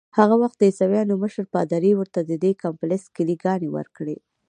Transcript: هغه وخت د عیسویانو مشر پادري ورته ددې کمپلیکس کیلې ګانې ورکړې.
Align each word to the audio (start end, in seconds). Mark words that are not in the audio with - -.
هغه 0.17 0.35
وخت 0.41 0.57
د 0.59 0.63
عیسویانو 0.69 1.13
مشر 1.23 1.43
پادري 1.53 1.91
ورته 1.95 2.19
ددې 2.29 2.51
کمپلیکس 2.63 3.05
کیلې 3.15 3.35
ګانې 3.43 3.69
ورکړې. 3.75 4.17